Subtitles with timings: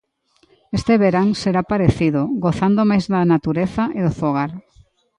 [0.77, 4.51] Este verán será parecido, gozando máis da natureza e do fogar.